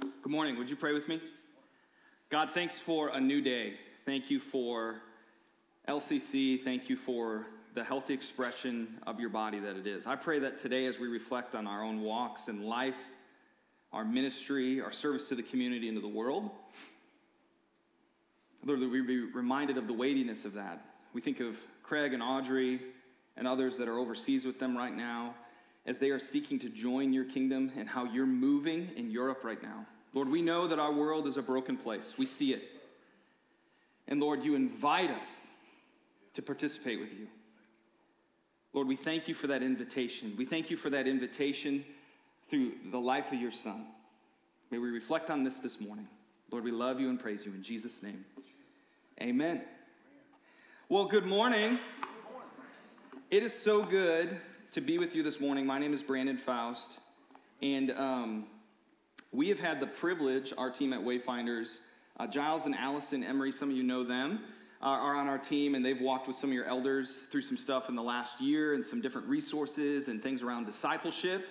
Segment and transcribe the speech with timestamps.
[0.00, 0.56] Good morning.
[0.58, 1.20] Would you pray with me?
[2.30, 3.74] God, thanks for a new day.
[4.06, 4.96] Thank you for
[5.88, 6.62] LCC.
[6.62, 10.06] Thank you for the healthy expression of your body that it is.
[10.06, 12.94] I pray that today, as we reflect on our own walks in life,
[13.92, 16.50] our ministry, our service to the community and to the world,
[18.64, 20.84] Lord, that we be reminded of the weightiness of that.
[21.12, 22.80] We think of Craig and Audrey
[23.36, 25.34] and others that are overseas with them right now
[25.86, 29.62] as they are seeking to join your kingdom and how you're moving in Europe right
[29.62, 29.84] now.
[30.14, 32.14] Lord, we know that our world is a broken place.
[32.18, 32.62] We see it.
[34.08, 35.26] And Lord, you invite us
[36.34, 37.26] to participate with you.
[38.72, 40.34] Lord, we thank you for that invitation.
[40.36, 41.84] We thank you for that invitation
[42.48, 43.86] through the life of your Son.
[44.70, 46.08] May we reflect on this this morning.
[46.50, 48.24] Lord, we love you and praise you in Jesus' name.
[49.20, 49.62] Amen.
[50.88, 51.78] Well, good morning.
[53.30, 54.38] It is so good
[54.72, 55.66] to be with you this morning.
[55.66, 56.86] My name is Brandon Faust,
[57.60, 58.46] and um,
[59.30, 61.80] we have had the privilege, our team at Wayfinders,
[62.18, 64.40] uh, Giles and Allison Emery, some of you know them,
[64.80, 67.58] uh, are on our team, and they've walked with some of your elders through some
[67.58, 71.44] stuff in the last year and some different resources and things around discipleship.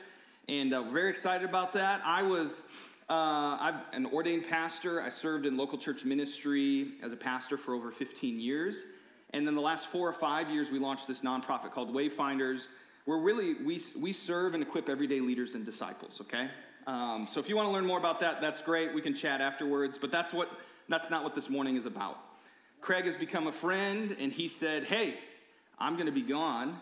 [0.50, 2.02] And uh, we're very excited about that.
[2.04, 2.62] I was.
[3.08, 5.00] Uh, I'm an ordained pastor.
[5.00, 8.84] I served in local church ministry as a pastor for over 15 years.
[9.32, 12.68] And then the last four or five years, we launched this nonprofit called Wayfinders,
[13.06, 16.50] we're really, we, we serve and equip everyday leaders and disciples, okay?
[16.88, 18.94] Um, so if you want to learn more about that, that's great.
[18.94, 20.50] We can chat afterwards, but that's, what,
[20.90, 22.18] that's not what this morning is about.
[22.80, 25.16] Craig has become a friend, and he said, Hey,
[25.78, 26.80] I'm going to be gone.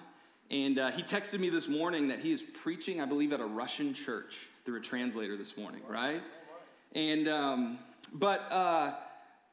[0.49, 3.45] And uh, he texted me this morning that he is preaching, I believe, at a
[3.45, 4.33] Russian church
[4.65, 6.21] through a translator this morning, right?
[6.95, 7.79] And, um,
[8.13, 8.95] but, uh,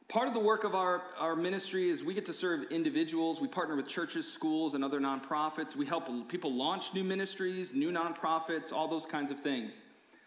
[0.09, 3.41] Part of the work of our, our ministry is we get to serve individuals.
[3.41, 5.75] We partner with churches, schools, and other nonprofits.
[5.75, 9.73] We help people launch new ministries, new nonprofits, all those kinds of things.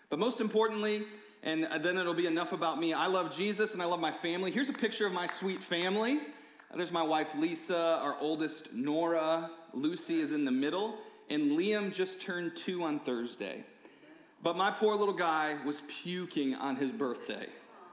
[0.09, 1.05] But most importantly,
[1.43, 4.51] and then it'll be enough about me, I love Jesus and I love my family.
[4.51, 6.19] Here's a picture of my sweet family.
[6.75, 10.97] There's my wife Lisa, our oldest Nora, Lucy is in the middle,
[11.29, 13.63] and Liam just turned two on Thursday.
[14.43, 17.47] But my poor little guy was puking on his birthday.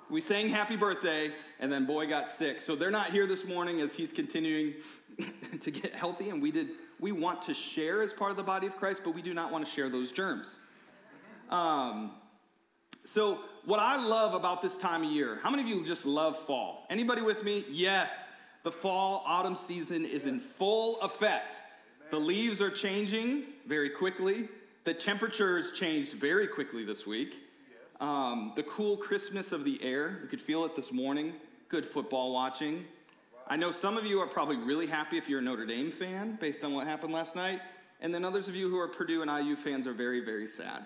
[0.08, 2.60] We sang happy birthday, and then boy got sick.
[2.60, 4.74] So they're not here this morning as he's continuing
[5.60, 6.68] to get healthy, and we did
[7.00, 9.52] we want to share as part of the body of Christ, but we do not
[9.52, 10.56] want to share those germs.
[11.50, 12.12] Um,
[13.04, 16.38] so what I love about this time of year, how many of you just love
[16.46, 16.86] fall?
[16.88, 17.64] Anybody with me?
[17.70, 18.12] Yes.
[18.62, 21.60] The fall autumn season is in full effect.
[22.10, 24.48] The leaves are changing very quickly.
[24.84, 27.34] The temperatures changed very quickly this week.
[28.00, 31.32] Um, the cool crispness of the air, you could feel it this morning.
[31.68, 32.84] Good football watching.
[33.48, 36.36] I know some of you are probably really happy if you're a Notre Dame fan
[36.40, 37.60] based on what happened last night.
[38.00, 40.84] And then others of you who are Purdue and IU fans are very, very sad.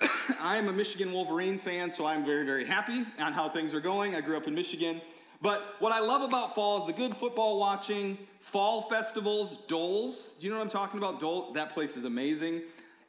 [0.40, 3.80] I am a Michigan Wolverine fan, so I'm very, very happy on how things are
[3.80, 4.16] going.
[4.16, 5.00] I grew up in Michigan.
[5.40, 10.30] But what I love about fall is the good football watching, fall festivals, Doles.
[10.40, 11.20] Do you know what I'm talking about?
[11.20, 12.62] Dole, that place is amazing.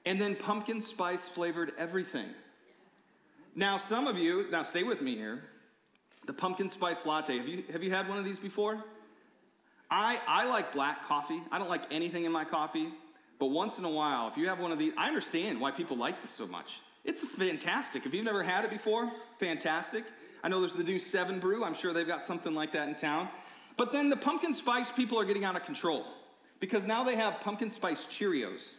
[0.06, 2.28] And then pumpkin spice flavored everything.
[3.58, 5.42] Now, some of you, now stay with me here.
[6.28, 7.40] The pumpkin spice latte.
[7.40, 8.84] Have you, have you had one of these before?
[9.90, 11.42] I, I like black coffee.
[11.52, 12.90] I don't like anything in my coffee.
[13.40, 15.98] But once in a while, if you have one of these, I understand why people
[15.98, 16.82] like this so much.
[17.04, 18.06] It's fantastic.
[18.06, 20.04] If you've never had it before, fantastic.
[20.44, 21.64] I know there's the new Seven Brew.
[21.64, 23.28] I'm sure they've got something like that in town.
[23.76, 26.06] But then the pumpkin spice people are getting out of control
[26.60, 28.70] because now they have pumpkin spice Cheerios.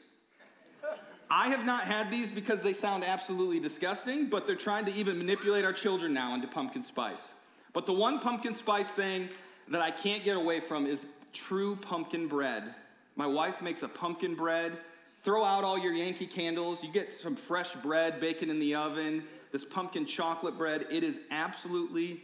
[1.30, 5.18] I have not had these because they sound absolutely disgusting, but they're trying to even
[5.18, 7.28] manipulate our children now into pumpkin spice.
[7.74, 9.28] But the one pumpkin spice thing
[9.68, 12.74] that I can't get away from is true pumpkin bread.
[13.16, 14.78] My wife makes a pumpkin bread.
[15.22, 16.82] Throw out all your Yankee candles.
[16.82, 20.86] You get some fresh bread, bacon in the oven, this pumpkin chocolate bread.
[20.90, 22.22] It is absolutely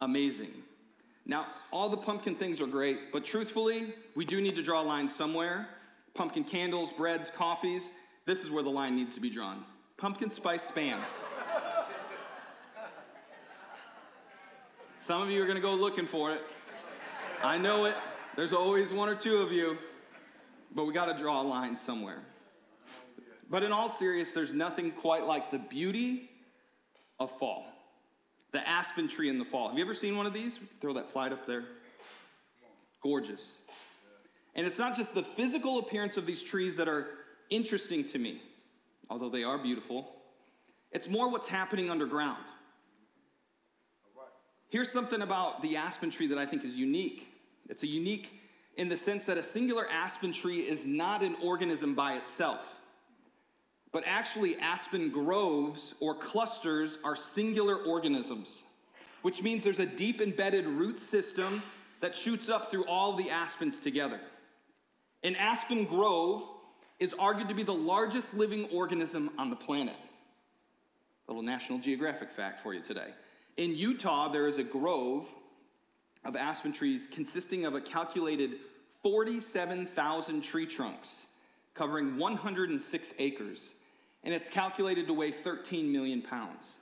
[0.00, 0.50] amazing.
[1.24, 4.84] Now, all the pumpkin things are great, but truthfully, we do need to draw a
[4.84, 5.68] line somewhere.
[6.14, 7.88] Pumpkin candles, breads, coffees.
[8.24, 9.64] This is where the line needs to be drawn
[10.02, 10.98] pumpkin spice spam.
[14.98, 16.40] Some of you are going to go looking for it.
[17.44, 17.94] I know it.
[18.34, 19.78] There's always one or two of you,
[20.74, 22.18] but we got to draw a line somewhere.
[23.48, 26.30] But in all seriousness, there's nothing quite like the beauty
[27.20, 27.66] of fall.
[28.50, 29.68] The aspen tree in the fall.
[29.68, 30.58] Have you ever seen one of these?
[30.80, 31.62] Throw that slide up there.
[33.04, 33.58] Gorgeous.
[34.56, 37.06] And it's not just the physical appearance of these trees that are
[37.54, 38.40] interesting to me,
[39.10, 40.14] although they are beautiful.
[40.90, 42.44] It's more what's happening underground.
[44.68, 47.28] Here's something about the aspen tree that I think is unique.
[47.68, 48.40] It's a unique
[48.76, 52.60] in the sense that a singular aspen tree is not an organism by itself,
[53.92, 58.62] but actually, aspen groves or clusters are singular organisms,
[59.20, 61.62] which means there's a deep embedded root system
[62.00, 64.18] that shoots up through all the aspens together.
[65.22, 66.42] An aspen grove
[67.02, 69.96] is argued to be the largest living organism on the planet.
[71.26, 73.08] A little National Geographic fact for you today.
[73.56, 75.26] In Utah, there is a grove
[76.24, 78.52] of aspen trees consisting of a calculated
[79.02, 81.08] 47,000 tree trunks
[81.74, 83.70] covering 106 acres,
[84.22, 86.76] and it's calculated to weigh 13 million pounds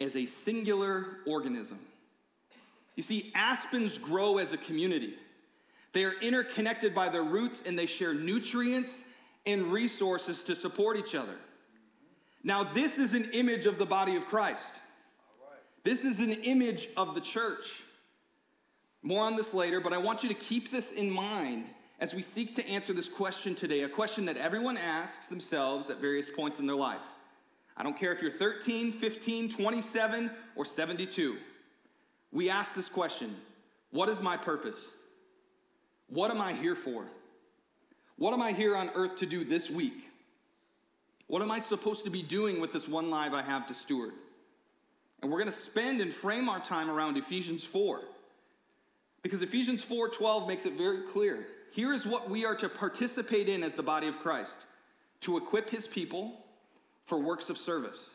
[0.00, 1.80] as a singular organism.
[2.94, 5.14] You see, aspens grow as a community.
[5.92, 8.96] They are interconnected by their roots and they share nutrients
[9.46, 11.36] and resources to support each other.
[12.42, 14.70] Now, this is an image of the body of Christ.
[15.84, 17.72] This is an image of the church.
[19.02, 21.66] More on this later, but I want you to keep this in mind
[21.98, 26.00] as we seek to answer this question today, a question that everyone asks themselves at
[26.00, 27.00] various points in their life.
[27.76, 31.36] I don't care if you're 13, 15, 27, or 72.
[32.32, 33.36] We ask this question
[33.90, 34.94] What is my purpose?
[36.08, 37.06] What am I here for?
[38.16, 40.10] What am I here on earth to do this week?
[41.26, 44.12] What am I supposed to be doing with this one life I have to steward?
[45.20, 48.00] And we're going to spend and frame our time around Ephesians 4.
[49.22, 51.48] Because Ephesians 4:12 makes it very clear.
[51.72, 54.58] Here is what we are to participate in as the body of Christ
[55.22, 56.44] to equip his people
[57.06, 58.10] for works of service.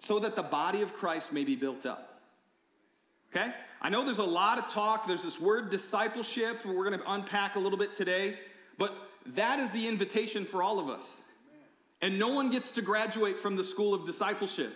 [0.00, 2.20] So that the body of Christ may be built up.
[3.30, 3.54] Okay?
[3.84, 5.08] I know there's a lot of talk.
[5.08, 8.38] There's this word discipleship we're going to unpack a little bit today,
[8.78, 8.94] but
[9.34, 11.16] that is the invitation for all of us.
[12.00, 14.72] And no one gets to graduate from the school of discipleship.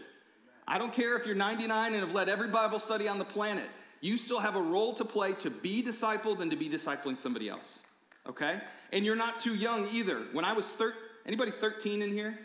[0.66, 3.68] I don't care if you're 99 and have led every Bible study on the planet.
[4.00, 7.48] You still have a role to play to be discipled and to be discipling somebody
[7.48, 7.78] else.
[8.28, 8.60] Okay?
[8.92, 10.24] And you're not too young either.
[10.32, 12.38] When I was 13, anybody 13 in here?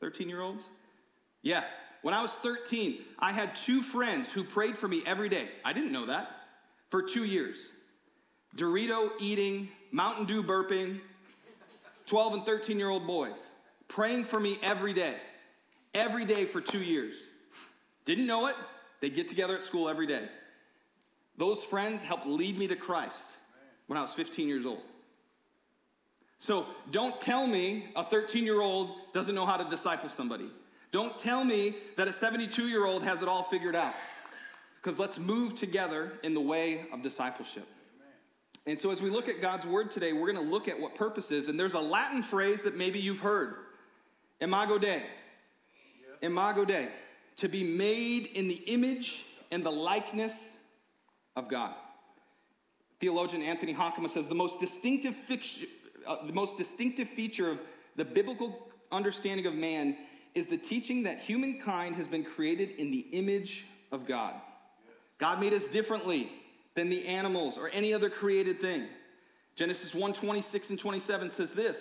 [0.00, 0.64] 13 year olds?
[1.42, 1.64] Yeah.
[2.04, 5.48] When I was 13, I had two friends who prayed for me every day.
[5.64, 6.30] I didn't know that.
[6.90, 7.56] For two years.
[8.54, 11.00] Dorito eating, Mountain Dew burping,
[12.04, 13.38] 12 and 13 year old boys
[13.88, 15.14] praying for me every day.
[15.94, 17.16] Every day for two years.
[18.04, 18.56] Didn't know it.
[19.00, 20.28] They'd get together at school every day.
[21.38, 23.18] Those friends helped lead me to Christ
[23.86, 24.82] when I was 15 years old.
[26.38, 30.50] So don't tell me a 13 year old doesn't know how to disciple somebody.
[30.94, 33.96] Don't tell me that a 72 year old has it all figured out.
[34.76, 37.66] Because let's move together in the way of discipleship.
[38.64, 40.94] And so, as we look at God's word today, we're going to look at what
[40.94, 41.48] purpose is.
[41.48, 43.56] And there's a Latin phrase that maybe you've heard
[44.40, 45.02] Imago Dei.
[46.22, 46.88] Imago Dei.
[47.38, 50.34] To be made in the image and the likeness
[51.34, 51.74] of God.
[53.00, 55.16] Theologian Anthony Hoekema says the most distinctive,
[56.06, 57.58] uh, the most distinctive feature of
[57.96, 59.96] the biblical understanding of man
[60.34, 64.34] is the teaching that humankind has been created in the image of God.
[65.18, 66.30] God made us differently
[66.74, 68.86] than the animals or any other created thing.
[69.56, 71.78] Genesis 1 26 and 27 says this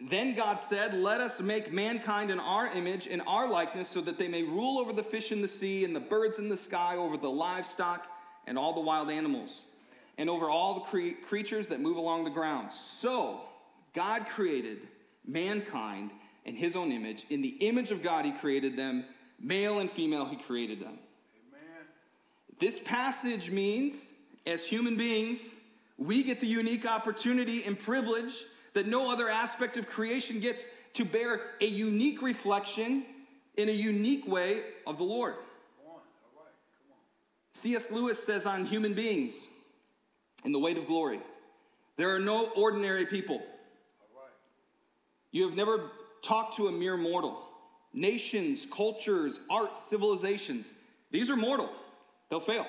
[0.00, 4.18] then God said, Let us make mankind in our image, in our likeness, so that
[4.18, 6.96] they may rule over the fish in the sea and the birds in the sky,
[6.96, 8.06] over the livestock
[8.46, 9.62] and all the wild animals,
[10.18, 12.70] and over all the cre- creatures that move along the ground.
[13.00, 13.42] So
[13.94, 14.88] God created
[15.26, 16.10] mankind
[16.44, 17.24] in his own image.
[17.30, 19.04] In the image of God, he created them.
[19.40, 20.98] Male and female, he created them.
[21.48, 21.86] Amen.
[22.60, 23.94] This passage means,
[24.46, 25.40] as human beings,
[25.98, 30.64] we get the unique opportunity and privilege that no other aspect of creation gets
[30.94, 33.04] to bear a unique reflection
[33.56, 35.34] in a unique way of the Lord.
[37.54, 37.90] C.S.
[37.90, 39.32] Lewis says on human beings
[40.44, 41.20] in The Weight of Glory
[41.96, 43.40] there are no ordinary people.
[45.30, 45.90] You have never
[46.24, 47.42] talked to a mere mortal.
[47.92, 50.66] Nations, cultures, arts, civilizations,
[51.10, 51.70] these are mortal.
[52.28, 52.66] They'll fail.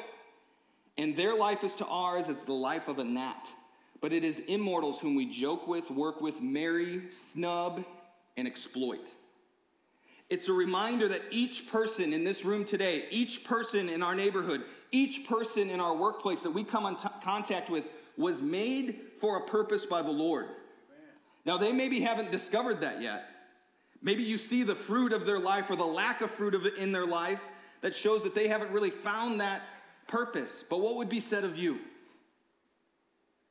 [0.98, 3.50] And their life is to ours as the life of a gnat
[4.06, 7.02] but it is immortals whom we joke with, work with, marry,
[7.34, 7.84] snub,
[8.38, 9.08] and exploit.
[10.30, 14.64] It's a reminder that each person in this room today, each person in our neighborhood,
[14.92, 17.86] each person in our workplace that we come in t- contact with
[18.16, 20.46] was made for a purpose by the Lord.
[20.46, 20.56] Amen.
[21.46, 23.26] Now, they maybe haven't discovered that yet.
[24.06, 26.76] Maybe you see the fruit of their life or the lack of fruit of it
[26.76, 27.42] in their life
[27.82, 29.64] that shows that they haven't really found that
[30.08, 30.64] purpose.
[30.70, 31.80] But what would be said of you?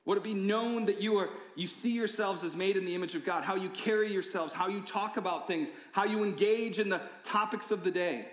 [0.05, 3.17] Would it be known that you are you see yourselves as made in the image
[3.17, 6.89] of God, how you carry yourselves, how you talk about things, how you engage in
[6.89, 8.29] the topics of the day?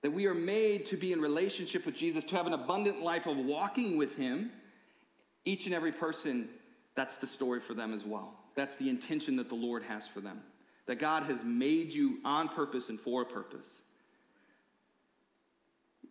[0.00, 3.26] That we are made to be in relationship with Jesus, to have an abundant life
[3.26, 4.50] of walking with him.
[5.44, 6.48] Each and every person,
[6.94, 8.34] that's the story for them as well.
[8.60, 10.42] That's the intention that the Lord has for them.
[10.84, 13.80] That God has made you on purpose and for a purpose.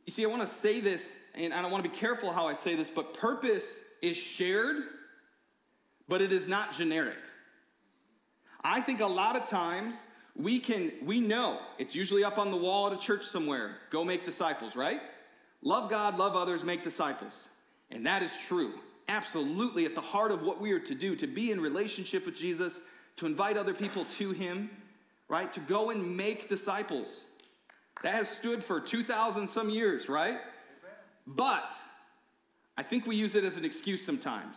[0.08, 2.48] You see, I want to say this, and I don't want to be careful how
[2.48, 3.66] I say this, but purpose
[4.02, 4.78] is shared,
[6.08, 7.20] but it is not generic.
[8.64, 9.94] I think a lot of times
[10.36, 14.04] we can, we know, it's usually up on the wall at a church somewhere go
[14.04, 15.02] make disciples, right?
[15.62, 17.48] Love God, love others, make disciples.
[17.92, 18.74] And that is true.
[19.10, 22.36] Absolutely at the heart of what we are to do, to be in relationship with
[22.36, 22.80] Jesus,
[23.18, 24.70] to invite other people to Him,
[25.28, 25.52] right?
[25.54, 27.24] To go and make disciples.
[28.04, 30.40] That has stood for 2,000 some years, right?
[31.26, 31.74] But
[32.78, 34.56] I think we use it as an excuse sometimes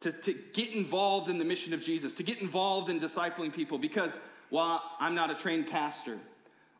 [0.00, 3.78] to, to get involved in the mission of Jesus, to get involved in discipling people
[3.78, 4.16] because,
[4.50, 6.18] well, I'm not a trained pastor,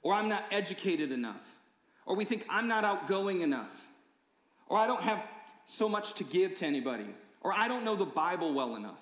[0.02, 1.42] or I'm not educated enough,
[2.06, 3.70] or we think I'm not outgoing enough,
[4.66, 5.22] or I don't have
[5.68, 7.06] so much to give to anybody,
[7.42, 8.98] or I don't know the Bible well enough.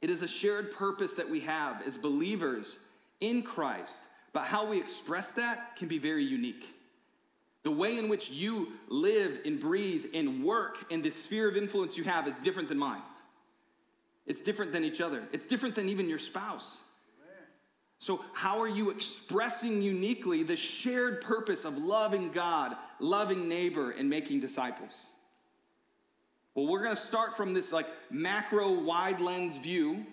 [0.00, 2.76] It is a shared purpose that we have as believers
[3.20, 4.00] in Christ,
[4.32, 6.72] but how we express that can be very unique.
[7.64, 11.96] The way in which you live and breathe and work and the sphere of influence
[11.96, 13.02] you have is different than mine.
[14.26, 15.24] It's different than each other.
[15.32, 16.76] It's different than even your spouse.
[17.98, 24.08] So, how are you expressing uniquely the shared purpose of loving God, loving neighbor, and
[24.08, 24.92] making disciples?
[26.54, 30.04] Well, we're going to start from this like macro wide lens view,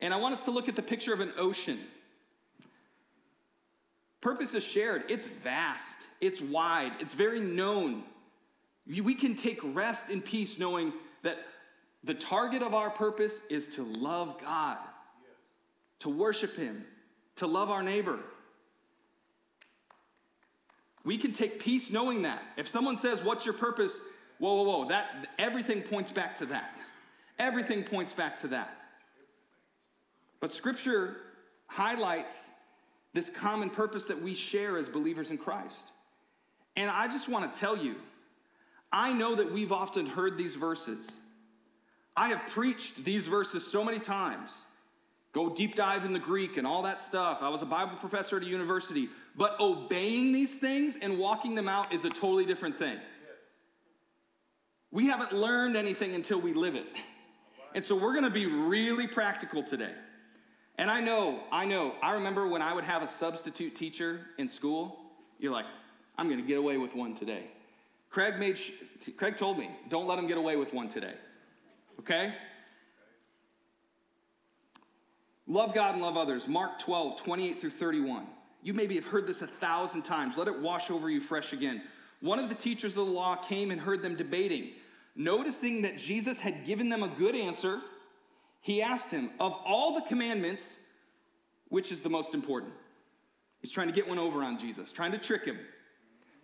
[0.00, 1.78] and I want us to look at the picture of an ocean.
[4.20, 5.84] Purpose is shared, it's vast
[6.20, 8.02] it's wide, it's very known.
[8.86, 10.92] We can take rest in peace knowing
[11.22, 11.38] that
[12.04, 14.78] the target of our purpose is to love God,
[15.20, 15.36] yes.
[16.00, 16.84] to worship Him,
[17.38, 18.18] to love our neighbor.
[21.04, 22.42] We can take peace knowing that.
[22.56, 23.98] If someone says, What's your purpose?
[24.38, 24.88] Whoa, whoa, whoa.
[24.88, 26.78] That, everything points back to that.
[27.38, 28.76] Everything points back to that.
[30.40, 31.16] But Scripture
[31.66, 32.34] highlights
[33.14, 35.92] this common purpose that we share as believers in Christ.
[36.76, 37.96] And I just want to tell you,
[38.92, 41.08] I know that we've often heard these verses.
[42.16, 44.50] I have preached these verses so many times.
[45.32, 47.38] Go deep dive in the Greek and all that stuff.
[47.42, 49.08] I was a Bible professor at a university.
[49.36, 52.94] But obeying these things and walking them out is a totally different thing.
[52.94, 53.36] Yes.
[54.90, 56.86] We haven't learned anything until we live it.
[57.74, 59.92] And so we're going to be really practical today.
[60.78, 64.48] And I know, I know, I remember when I would have a substitute teacher in
[64.48, 64.98] school,
[65.38, 65.66] you're like,
[66.16, 67.44] I'm going to get away with one today.
[68.10, 68.70] Craig made sh-
[69.16, 71.14] Craig told me, don't let him get away with one today.
[72.00, 72.32] Okay?
[75.48, 76.46] Love God and love others.
[76.46, 78.26] Mark 12, 28 through 31.
[78.62, 80.36] You maybe have heard this a thousand times.
[80.36, 81.82] Let it wash over you fresh again.
[82.20, 84.72] One of the teachers of the law came and heard them debating.
[85.16, 87.80] Noticing that Jesus had given them a good answer,
[88.60, 90.62] he asked him, Of all the commandments,
[91.68, 92.72] which is the most important?
[93.60, 95.58] He's trying to get one over on Jesus, trying to trick him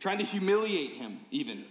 [0.05, 1.65] trying to humiliate him, even.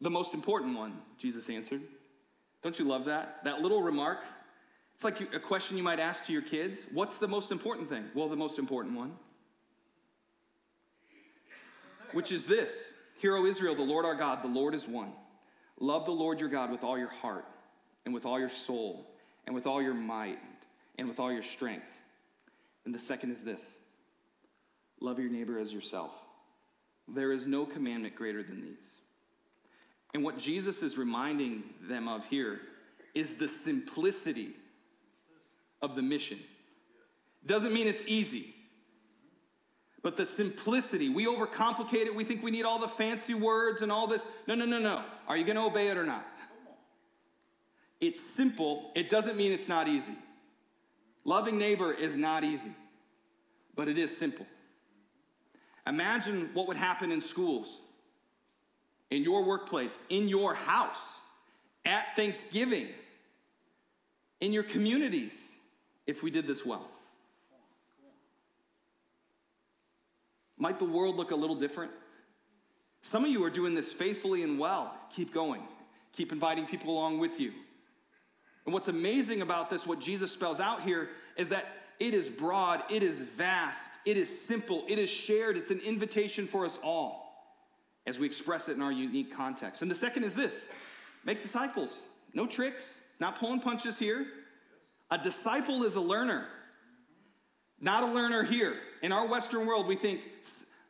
[0.00, 1.82] The most important one, Jesus answered.
[2.62, 3.44] Don't you love that?
[3.44, 4.20] That little remark.
[4.96, 8.06] It's like a question you might ask to your kids What's the most important thing?
[8.14, 9.12] Well, the most important one,
[12.12, 12.72] which is this
[13.18, 15.12] Hear, O Israel, the Lord our God, the Lord is one.
[15.78, 17.44] Love the Lord your God with all your heart,
[18.06, 19.06] and with all your soul,
[19.44, 20.38] and with all your might,
[20.96, 21.84] and with all your strength.
[22.86, 23.60] And the second is this
[25.02, 26.12] love your neighbor as yourself.
[27.06, 28.78] There is no commandment greater than these.
[30.14, 32.60] And what Jesus is reminding them of here
[33.14, 34.54] is the simplicity
[35.82, 36.38] of the mission.
[37.44, 38.54] Doesn't mean it's easy,
[40.02, 41.08] but the simplicity.
[41.08, 42.14] We overcomplicate it.
[42.14, 44.22] We think we need all the fancy words and all this.
[44.46, 45.04] No, no, no, no.
[45.28, 46.26] Are you going to obey it or not?
[48.00, 48.90] It's simple.
[48.94, 50.16] It doesn't mean it's not easy.
[51.24, 52.72] Loving neighbor is not easy,
[53.74, 54.46] but it is simple.
[55.86, 57.78] Imagine what would happen in schools,
[59.10, 61.00] in your workplace, in your house,
[61.84, 62.88] at Thanksgiving,
[64.40, 65.32] in your communities,
[66.06, 66.88] if we did this well.
[70.58, 71.92] Might the world look a little different?
[73.02, 74.94] Some of you are doing this faithfully and well.
[75.14, 75.62] Keep going.
[76.12, 77.52] Keep inviting people along with you.
[78.64, 81.66] And what's amazing about this, what Jesus spells out here, is that
[82.00, 86.46] it is broad, it is vast, it is simple, it is shared, it's an invitation
[86.46, 87.26] for us all
[88.06, 89.82] as we express it in our unique context.
[89.82, 90.54] And the second is this
[91.24, 92.00] make disciples.
[92.34, 92.86] No tricks,
[93.20, 94.26] not pulling punches here.
[95.10, 96.46] A disciple is a learner,
[97.80, 98.76] not a learner here.
[99.02, 100.20] In our Western world, we think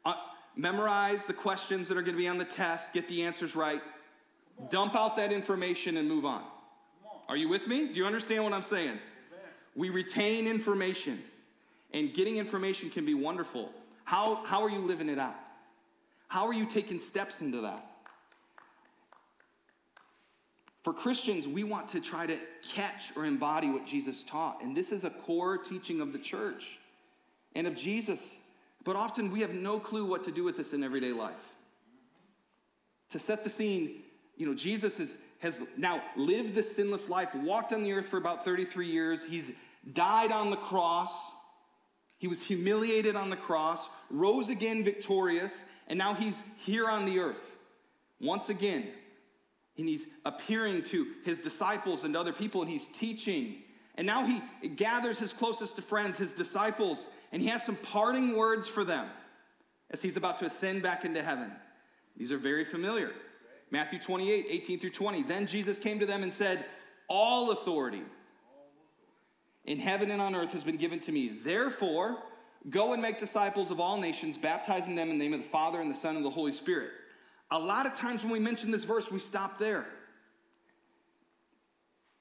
[0.05, 0.15] uh,
[0.57, 3.83] memorize the questions that are going to be on the test, get the answers right,
[4.71, 6.45] dump out that information, and move on.
[7.29, 7.89] Are you with me?
[7.89, 8.99] Do you understand what I'm saying?
[9.75, 11.23] We retain information,
[11.93, 13.71] and getting information can be wonderful.
[14.05, 15.35] How, how are you living it out?
[16.29, 17.85] How are you taking steps into that?
[20.87, 22.39] For Christians, we want to try to
[22.73, 24.63] catch or embody what Jesus taught.
[24.63, 26.79] And this is a core teaching of the church
[27.57, 28.25] and of Jesus.
[28.85, 31.35] But often we have no clue what to do with this in everyday life.
[33.11, 34.05] To set the scene,
[34.37, 38.19] you know, Jesus is, has now lived the sinless life, walked on the earth for
[38.19, 39.25] about 33 years.
[39.25, 39.51] He's
[39.93, 41.11] died on the cross.
[42.19, 45.53] He was humiliated on the cross, rose again victorious,
[45.89, 47.43] and now he's here on the earth
[48.21, 48.87] once again.
[49.79, 53.63] And he's appearing to his disciples and other people, and he's teaching.
[53.97, 58.69] And now he gathers his closest friends, his disciples, and he has some parting words
[58.69, 59.09] for them
[59.91, 61.53] as he's about to ascend back into heaven.
[62.17, 63.13] These are very familiar.
[63.71, 65.23] Matthew 28, 18 through 20.
[65.25, 66.65] Then Jesus came to them and said,
[67.09, 68.03] All authority
[69.65, 71.41] in heaven and on earth has been given to me.
[71.45, 72.19] Therefore,
[72.71, 75.81] go and make disciples of all nations, baptizing them in the name of the Father
[75.81, 76.91] and the Son and the Holy Spirit.
[77.51, 79.87] A lot of times when we mention this verse, we stop there.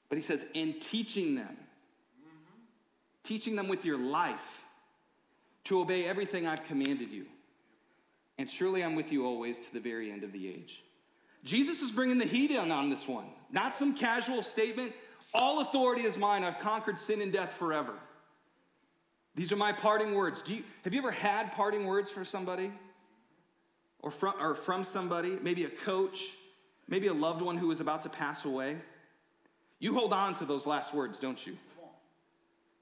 [0.08, 2.60] But he says, and teaching them, mm-hmm.
[3.24, 4.38] teaching them with your life
[5.64, 7.26] to obey everything I've commanded you.
[8.38, 10.82] And surely I'm with you always to the very end of the age.
[11.44, 14.92] Jesus is bringing the heat in on this one, not some casual statement.
[15.34, 16.44] All authority is mine.
[16.44, 17.94] I've conquered sin and death forever.
[19.34, 20.42] These are my parting words.
[20.46, 22.72] You, have you ever had parting words for somebody?
[24.06, 25.36] Or from, or from somebody?
[25.42, 26.30] Maybe a coach?
[26.86, 28.76] Maybe a loved one who is about to pass away?
[29.80, 31.56] You hold on to those last words, don't you?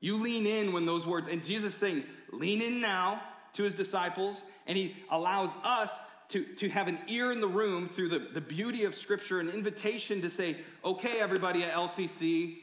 [0.01, 3.23] You lean in when those words, and Jesus saying, lean in now
[3.55, 5.91] to his disciples, and he allows us
[6.29, 9.49] to, to have an ear in the room through the, the beauty of Scripture, an
[9.49, 12.59] invitation to say, okay, everybody at LCC,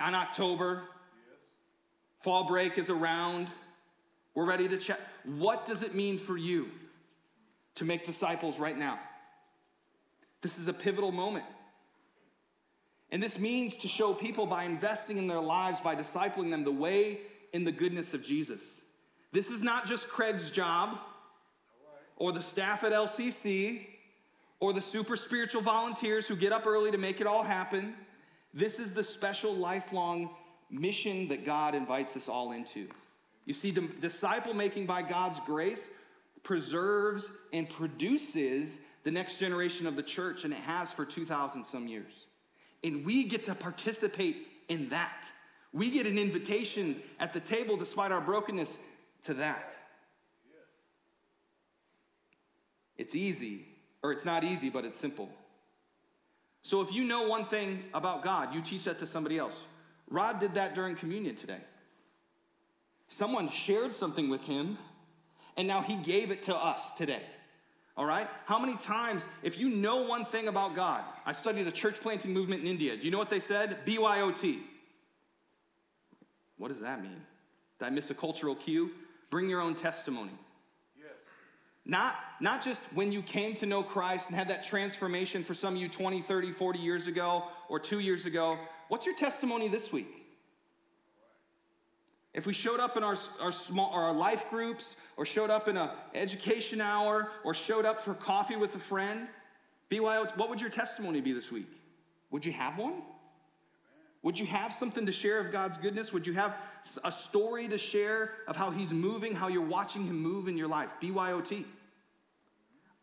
[0.00, 0.84] on October,
[2.22, 3.48] Fall break is around.
[4.34, 5.00] We're ready to check.
[5.26, 6.70] What does it mean for you
[7.76, 8.98] to make disciples right now?
[10.42, 11.46] This is a pivotal moment.
[13.10, 16.72] And this means to show people by investing in their lives, by discipling them, the
[16.72, 17.20] way
[17.52, 18.62] in the goodness of Jesus.
[19.32, 20.98] This is not just Craig's job
[22.16, 23.86] or the staff at LCC
[24.60, 27.94] or the super spiritual volunteers who get up early to make it all happen.
[28.54, 30.30] This is the special lifelong
[30.70, 32.88] mission that God invites us all into.
[33.44, 35.88] You see, disciple making by God's grace
[36.46, 41.88] preserves and produces the next generation of the church, and it has for 2,000 some
[41.88, 42.12] years.
[42.84, 45.28] And we get to participate in that.
[45.72, 48.78] We get an invitation at the table, despite our brokenness,
[49.24, 49.72] to that.
[52.96, 53.66] It's easy,
[54.04, 55.28] or it's not easy, but it's simple.
[56.62, 59.60] So if you know one thing about God, you teach that to somebody else.
[60.08, 61.60] Rod did that during communion today.
[63.08, 64.78] Someone shared something with him,
[65.56, 67.22] and now he gave it to us today.
[67.96, 68.28] All right?
[68.44, 72.32] How many times, if you know one thing about God, I studied a church planting
[72.32, 72.96] movement in India.
[72.96, 73.78] Do you know what they said?
[73.86, 74.60] BYOT.
[76.58, 77.22] What does that mean?
[77.78, 78.90] Did I miss a cultural cue?
[79.30, 80.32] Bring your own testimony.
[80.96, 81.08] Yes.
[81.84, 85.74] Not, not just when you came to know Christ and had that transformation for some
[85.74, 89.90] of you 20, 30, 40 years ago or two years ago, What's your testimony this
[89.90, 90.25] week?
[92.36, 95.78] If we showed up in our, our, small, our life groups, or showed up in
[95.78, 99.26] an education hour, or showed up for coffee with a friend,
[99.88, 101.70] BYO, what would your testimony be this week?
[102.30, 103.00] Would you have one?
[104.22, 106.12] Would you have something to share of God's goodness?
[106.12, 106.54] Would you have
[107.02, 110.68] a story to share of how He's moving, how you're watching Him move in your
[110.68, 110.90] life?
[111.00, 111.64] BYOT.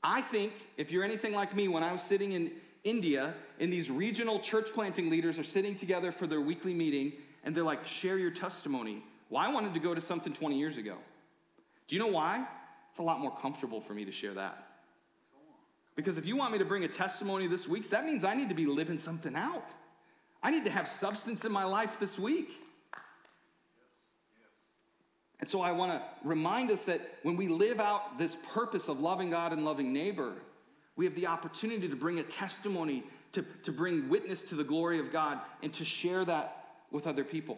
[0.03, 2.51] I think if you're anything like me, when I was sitting in,
[2.83, 7.55] India, and these regional church planting leaders are sitting together for their weekly meeting, and
[7.55, 9.01] they're like, share your testimony.
[9.33, 10.95] Well, I wanted to go to something 20 years ago.
[11.87, 12.45] Do you know why?
[12.91, 14.63] It's a lot more comfortable for me to share that.
[15.95, 18.49] Because if you want me to bring a testimony this week, that means I need
[18.49, 19.67] to be living something out.
[20.43, 22.51] I need to have substance in my life this week.
[25.39, 28.99] And so I want to remind us that when we live out this purpose of
[28.99, 30.35] loving God and loving neighbor,
[30.95, 34.99] we have the opportunity to bring a testimony, to, to bring witness to the glory
[34.99, 37.57] of God, and to share that with other people.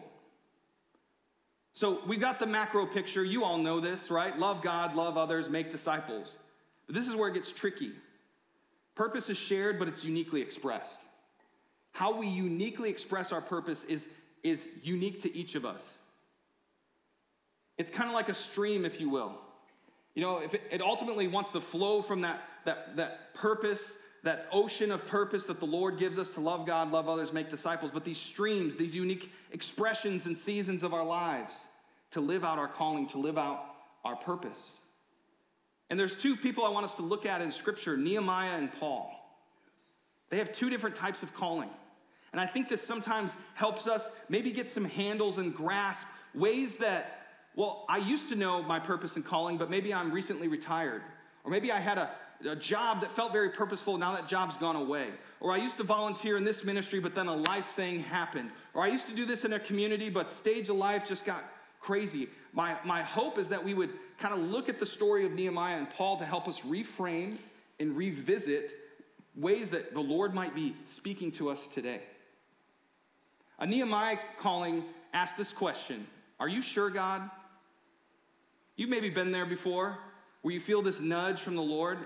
[1.76, 3.22] So we've got the macro picture.
[3.22, 4.36] You all know this, right?
[4.38, 6.34] Love God, love others, make disciples.
[6.86, 7.92] But this is where it gets tricky.
[8.94, 10.98] Purpose is shared, but it's uniquely expressed.
[11.92, 14.06] How we uniquely express our purpose is,
[14.42, 15.82] is unique to each of us.
[17.76, 19.32] It's kind of like a stream, if you will.
[20.14, 23.82] You know, if it, it ultimately wants to flow from that, that, that purpose,
[24.26, 27.48] that ocean of purpose that the Lord gives us to love God, love others, make
[27.48, 31.54] disciples, but these streams, these unique expressions and seasons of our lives
[32.10, 33.64] to live out our calling, to live out
[34.04, 34.74] our purpose.
[35.90, 39.12] And there's two people I want us to look at in Scripture Nehemiah and Paul.
[40.28, 41.70] They have two different types of calling.
[42.32, 46.02] And I think this sometimes helps us maybe get some handles and grasp
[46.34, 50.48] ways that, well, I used to know my purpose and calling, but maybe I'm recently
[50.48, 51.02] retired.
[51.44, 52.10] Or maybe I had a,
[52.44, 55.08] a job that felt very purposeful, now that job's gone away.
[55.40, 58.50] Or I used to volunteer in this ministry, but then a life thing happened.
[58.74, 61.44] Or I used to do this in a community, but stage of life just got
[61.80, 62.28] crazy.
[62.52, 65.76] My, my hope is that we would kind of look at the story of Nehemiah
[65.76, 67.36] and Paul to help us reframe
[67.78, 68.72] and revisit
[69.36, 72.00] ways that the Lord might be speaking to us today.
[73.58, 76.06] A Nehemiah calling asked this question
[76.40, 77.30] Are you sure, God?
[78.76, 79.98] You've maybe been there before
[80.42, 81.98] where you feel this nudge from the Lord.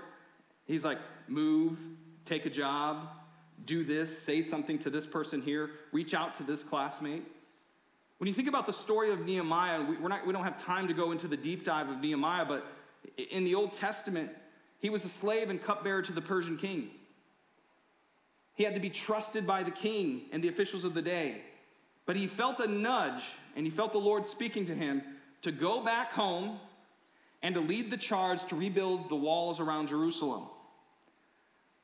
[0.71, 1.77] He's like, Move,
[2.25, 3.09] take a job,
[3.65, 7.23] do this, say something to this person here, reach out to this classmate.
[8.17, 10.87] When you think about the story of Nehemiah, we, we're not, we don't have time
[10.87, 12.65] to go into the deep dive of Nehemiah, but
[13.31, 14.29] in the Old Testament,
[14.79, 16.89] he was a slave and cupbearer to the Persian king.
[18.55, 21.41] He had to be trusted by the king and the officials of the day.
[22.05, 23.23] But he felt a nudge,
[23.55, 25.01] and he felt the Lord speaking to him
[25.41, 26.59] to go back home
[27.43, 30.47] and to lead the charge to rebuild the walls around Jerusalem.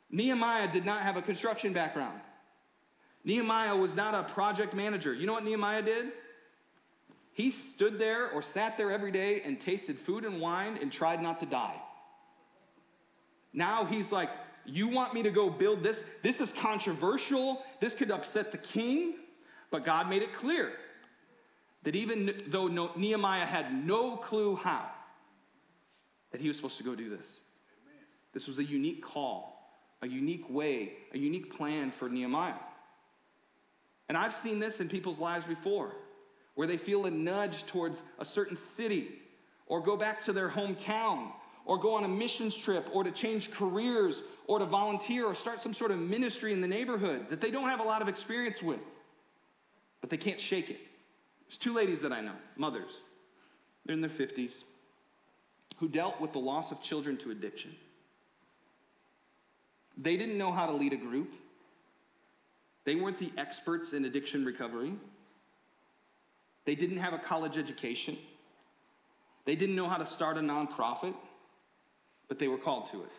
[0.10, 2.20] Nehemiah did not have a construction background.
[3.24, 5.14] Nehemiah was not a project manager.
[5.14, 6.12] You know what Nehemiah did?
[7.34, 11.22] He stood there or sat there every day and tasted food and wine and tried
[11.22, 11.76] not to die.
[13.54, 14.30] Now he's like,
[14.66, 16.04] You want me to go build this?
[16.24, 17.64] This is controversial.
[17.80, 19.16] This could upset the king.
[19.70, 20.72] But God made it clear
[21.84, 24.90] that even though Nehemiah had no clue how,
[26.32, 27.28] that he was supposed to go do this.
[27.86, 28.04] Amen.
[28.34, 29.57] This was a unique call,
[30.02, 32.54] a unique way, a unique plan for Nehemiah.
[34.10, 35.92] And I've seen this in people's lives before,
[36.56, 39.10] where they feel a nudge towards a certain city,
[39.66, 41.32] or go back to their hometown,
[41.66, 45.60] or go on a missions trip, or to change careers, or to volunteer, or start
[45.60, 48.62] some sort of ministry in the neighborhood that they don't have a lot of experience
[48.62, 48.80] with,
[50.00, 50.80] but they can't shake it.
[51.48, 53.02] There's two ladies that I know, mothers.
[53.86, 54.52] They're in their 50s,
[55.78, 57.76] who dealt with the loss of children to addiction.
[59.98, 61.34] They didn't know how to lead a group.
[62.86, 64.94] They weren't the experts in addiction recovery.
[66.66, 68.18] They didn't have a college education.
[69.46, 71.16] They didn't know how to start a nonprofit,
[72.28, 73.12] but they were called to it.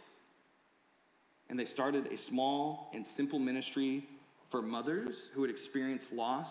[1.51, 4.07] And they started a small and simple ministry
[4.51, 6.49] for mothers who had experienced loss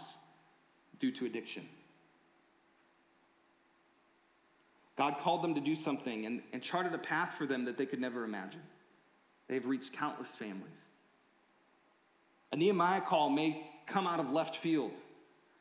[1.00, 1.68] due to addiction.
[4.98, 7.86] God called them to do something and, and charted a path for them that they
[7.86, 8.62] could never imagine.
[9.48, 10.68] They've reached countless families.
[12.52, 14.92] A Nehemiah call may come out of left field,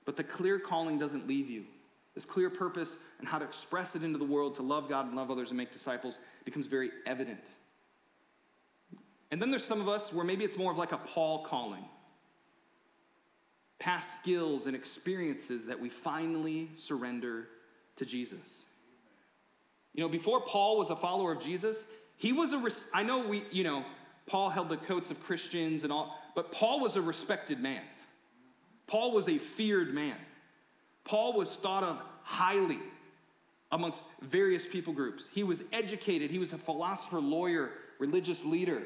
[0.05, 1.65] but the clear calling doesn't leave you.
[2.15, 5.15] This clear purpose and how to express it into the world to love God and
[5.15, 7.45] love others and make disciples becomes very evident.
[9.31, 11.85] And then there's some of us where maybe it's more of like a Paul calling.
[13.79, 17.49] Past skills and experiences that we finally surrender
[17.97, 18.63] to Jesus.
[19.93, 21.85] You know, before Paul was a follower of Jesus,
[22.17, 22.63] he was a,
[22.95, 23.85] I know we, you know,
[24.27, 27.83] Paul held the coats of Christians and all, but Paul was a respected man.
[28.87, 30.17] Paul was a feared man.
[31.05, 32.79] Paul was thought of highly
[33.73, 35.29] amongst various people groups.
[35.33, 38.83] He was educated, he was a philosopher, lawyer, religious leader,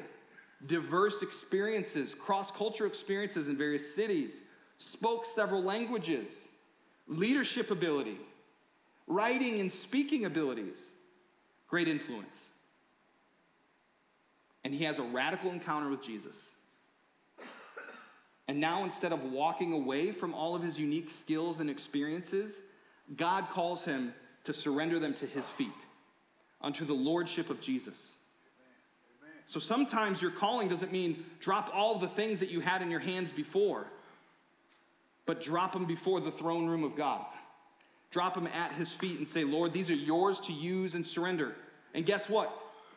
[0.67, 4.33] diverse experiences, cross cultural experiences in various cities,
[4.77, 6.27] spoke several languages,
[7.07, 8.17] leadership ability,
[9.07, 10.77] writing and speaking abilities,
[11.67, 12.35] great influence.
[14.63, 16.35] And he has a radical encounter with Jesus.
[18.47, 22.53] And now, instead of walking away from all of his unique skills and experiences,
[23.15, 25.69] God calls him to surrender them to his feet,
[26.61, 27.95] unto the lordship of Jesus.
[29.45, 32.99] So sometimes your calling doesn't mean drop all the things that you had in your
[32.99, 33.85] hands before,
[35.25, 37.25] but drop them before the throne room of God.
[38.11, 41.55] Drop them at his feet and say, Lord, these are yours to use and surrender.
[41.93, 42.51] And guess what?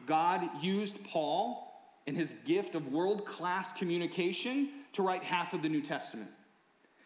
[0.06, 1.72] God used Paul
[2.06, 6.30] and his gift of world class communication to write half of the New Testament,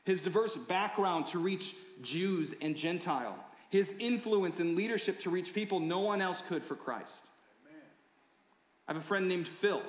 [0.04, 3.36] his diverse background to reach Jews and Gentile,
[3.70, 7.12] his influence and leadership to reach people no one else could for Christ.
[7.66, 7.82] Amen.
[8.88, 9.82] I have a friend named Phil.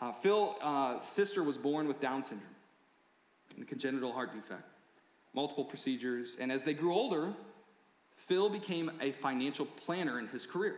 [0.00, 2.48] Uh, Phil's uh, sister was born with Down syndrome
[3.54, 4.64] and a congenital heart defect,
[5.34, 7.32] multiple procedures, and as they grew older,
[8.26, 10.76] Phil became a financial planner in his career.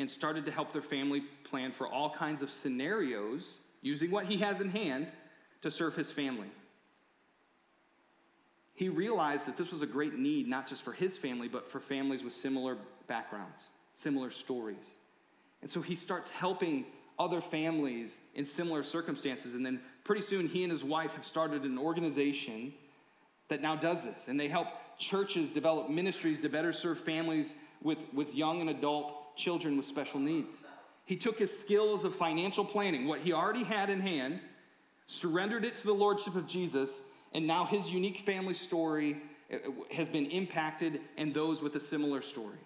[0.00, 4.38] And started to help their family plan for all kinds of scenarios using what he
[4.38, 5.06] has in hand
[5.62, 6.48] to serve his family.
[8.74, 11.80] He realized that this was a great need, not just for his family, but for
[11.80, 13.60] families with similar backgrounds,
[13.98, 14.76] similar stories.
[15.60, 16.86] And so he starts helping
[17.18, 19.54] other families in similar circumstances.
[19.54, 22.72] And then pretty soon, he and his wife have started an organization
[23.48, 24.28] that now does this.
[24.28, 29.19] And they help churches develop ministries to better serve families with, with young and adult
[29.40, 30.54] children with special needs.
[31.06, 34.40] He took his skills of financial planning, what he already had in hand,
[35.06, 36.90] surrendered it to the Lordship of Jesus,
[37.34, 39.20] and now his unique family story
[39.52, 39.56] uh,
[39.90, 42.58] has been impacted and those with a similar story.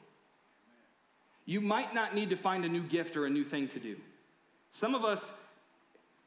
[1.47, 3.97] You might not need to find a new gift or a new thing to do.
[4.73, 5.25] Some of us,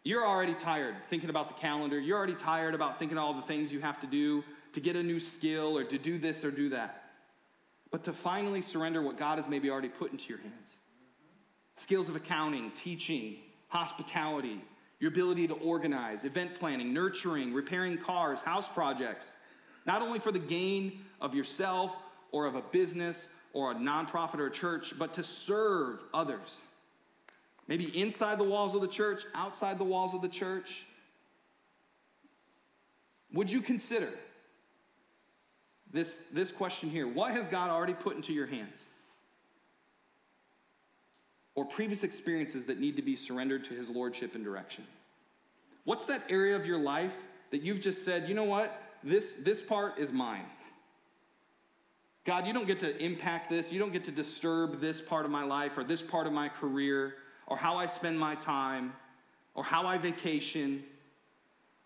[0.04, 2.00] you're already tired thinking about the calendar.
[2.00, 5.04] You're already tired about thinking all the things you have to do to get a
[5.04, 7.07] new skill or to do this or do that.
[7.92, 10.54] But to finally surrender what God has maybe already put into your hands
[11.78, 14.60] skills of accounting, teaching, hospitality,
[15.00, 19.28] your ability to organize, event planning, nurturing, repairing cars, house projects,
[19.86, 21.96] not only for the gain of yourself
[22.32, 26.58] or of a business or a nonprofit or a church, but to serve others.
[27.68, 30.86] Maybe inside the walls of the church, outside the walls of the church.
[33.34, 34.10] Would you consider
[35.92, 37.08] this, this question here?
[37.08, 38.78] What has God already put into your hands?
[41.56, 44.86] Or previous experiences that need to be surrendered to His Lordship and direction?
[45.86, 47.14] What's that area of your life
[47.52, 48.82] that you've just said, you know what?
[49.04, 50.46] This, this part is mine.
[52.26, 53.72] God, you don't get to impact this.
[53.72, 56.50] You don't get to disturb this part of my life or this part of my
[56.50, 57.16] career
[57.48, 58.92] or how I spend my time
[59.56, 60.84] or how I vacation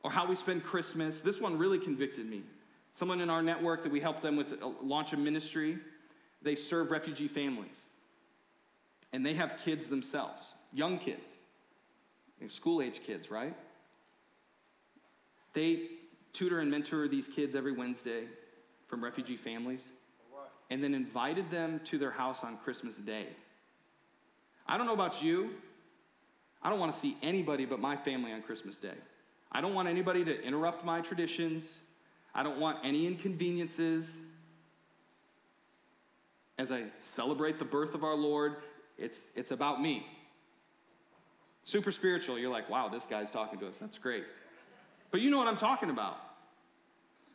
[0.04, 1.22] or how we spend Christmas.
[1.22, 2.42] This one really convicted me.
[2.94, 5.78] Someone in our network that we helped them with uh, launch a ministry,
[6.42, 7.78] they serve refugee families.
[9.14, 11.28] And they have kids themselves, young kids,
[12.50, 13.56] school age kids, right?
[15.54, 15.90] They
[16.34, 18.24] tutor and mentor these kids every Wednesday
[18.88, 19.84] from refugee families
[20.70, 23.28] and then invited them to their house on Christmas Day.
[24.68, 25.52] I don't know about you.
[26.64, 28.94] I don't want to see anybody but my family on Christmas Day.
[29.52, 31.66] I don't want anybody to interrupt my traditions.
[32.34, 34.10] I don't want any inconveniences.
[36.58, 36.84] As I
[37.16, 38.58] celebrate the birth of our Lord,
[38.98, 40.06] it's, it's about me.
[41.64, 43.78] Super spiritual, you're like, wow, this guy's talking to us.
[43.78, 44.26] That's great.
[45.12, 46.18] But you know what I'm talking about.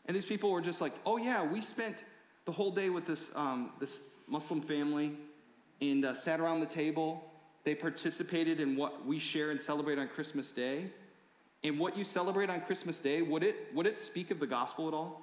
[0.07, 1.97] And these people were just like, oh, yeah, we spent
[2.45, 5.13] the whole day with this, um, this Muslim family
[5.81, 7.25] and uh, sat around the table.
[7.65, 10.91] They participated in what we share and celebrate on Christmas Day.
[11.67, 14.87] And what you celebrate on Christmas Day, would it, would it speak of the gospel
[14.87, 15.21] at all?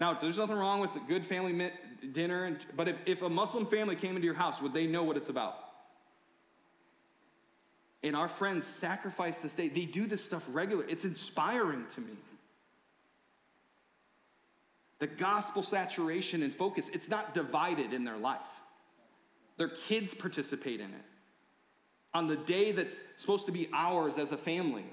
[0.00, 1.70] Now, there's nothing wrong with a good family
[2.12, 5.18] dinner, but if, if a Muslim family came into your house, would they know what
[5.18, 5.58] it's about?
[8.02, 9.68] And our friends sacrifice this day.
[9.68, 10.90] They do this stuff regularly.
[10.90, 12.14] It's inspiring to me.
[15.00, 18.40] The gospel saturation and focus, it's not divided in their life.
[19.58, 21.04] Their kids participate in it.
[22.16, 24.86] On the day that's supposed to be ours as a family,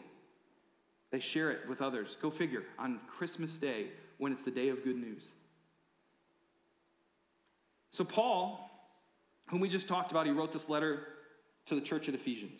[1.09, 2.17] they share it with others.
[2.21, 5.23] Go figure, on Christmas Day, when it's the day of good news.
[7.91, 8.69] So, Paul,
[9.47, 11.07] whom we just talked about, he wrote this letter
[11.67, 12.59] to the church at Ephesians.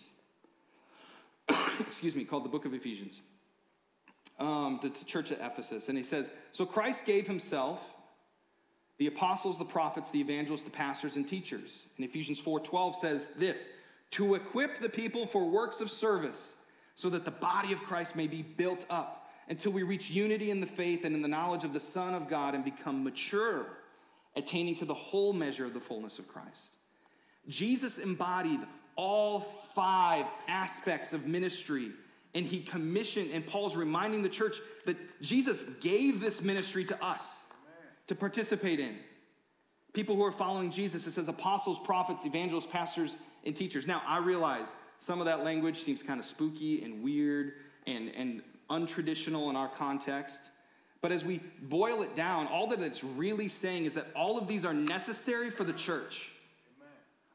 [1.82, 3.20] Excuse me, called the book of Ephesians
[4.40, 7.82] um, the, the church at Ephesus, and he says, So Christ gave himself,
[8.98, 11.84] the apostles, the prophets, the evangelists, the pastors, and teachers.
[11.98, 13.68] And Ephesians 4:12 says this:
[14.14, 16.54] to equip the people for works of service,
[16.96, 20.60] so that the body of Christ may be built up until we reach unity in
[20.60, 23.66] the faith and in the knowledge of the Son of God and become mature,
[24.36, 26.72] attaining to the whole measure of the fullness of Christ.
[27.50, 28.62] Jesus embodied
[28.96, 29.42] all
[29.76, 31.92] five aspects of ministry
[32.36, 37.22] and he commissioned, and Paul's reminding the church that Jesus gave this ministry to us
[37.22, 37.92] Amen.
[38.08, 38.96] to participate in.
[39.94, 43.86] People who are following Jesus, it says apostles, prophets, evangelists, pastors, and teachers.
[43.86, 44.66] Now, I realize
[45.00, 47.54] some of that language seems kind of spooky and weird
[47.86, 50.52] and, and untraditional in our context.
[51.02, 54.48] But as we boil it down, all that it's really saying is that all of
[54.48, 56.30] these are necessary for the church.
[56.78, 56.92] Amen.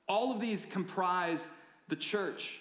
[0.09, 1.49] All of these comprise
[1.89, 2.59] the church.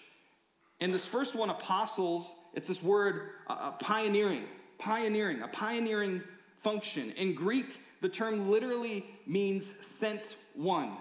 [0.79, 4.43] And this first one, apostles, it's this word uh, uh, pioneering,
[4.77, 6.21] pioneering, a pioneering
[6.61, 7.11] function.
[7.11, 10.91] In Greek, the term literally means sent one.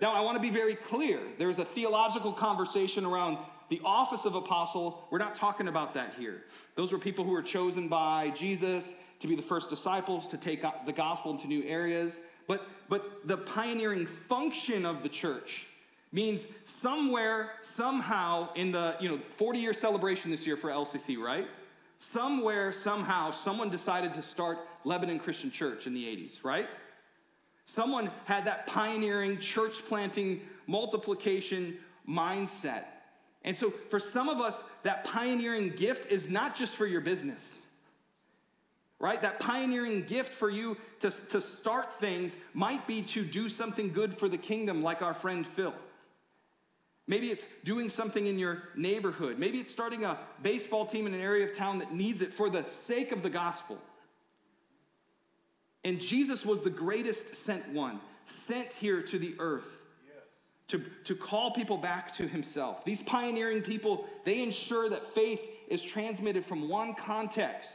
[0.00, 1.20] Now, I want to be very clear.
[1.38, 5.06] There's a theological conversation around the office of apostle.
[5.10, 6.44] We're not talking about that here.
[6.76, 10.62] Those were people who were chosen by Jesus to be the first disciples, to take
[10.84, 12.18] the gospel into new areas.
[12.46, 15.66] but, but the pioneering function of the church
[16.12, 21.46] means somewhere, somehow, in the you know 40 year celebration this year for LCC, right?
[21.98, 26.68] Somewhere, somehow, someone decided to start Lebanon Christian Church in the 80s, right?
[27.66, 31.76] Someone had that pioneering church planting multiplication
[32.08, 32.84] mindset.
[33.42, 37.50] And so, for some of us, that pioneering gift is not just for your business,
[39.00, 39.20] right?
[39.20, 44.16] That pioneering gift for you to, to start things might be to do something good
[44.16, 45.74] for the kingdom, like our friend Phil.
[47.08, 49.38] Maybe it's doing something in your neighborhood.
[49.38, 52.48] Maybe it's starting a baseball team in an area of town that needs it for
[52.48, 53.78] the sake of the gospel.
[55.86, 59.68] And Jesus was the greatest sent one, sent here to the earth
[60.04, 60.24] yes.
[60.66, 62.84] to, to call people back to himself.
[62.84, 67.70] These pioneering people, they ensure that faith is transmitted from one context.